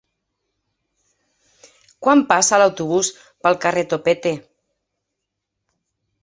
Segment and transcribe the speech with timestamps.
[2.05, 3.11] Quan passa l'autobús
[3.45, 4.33] pel carrer Topete?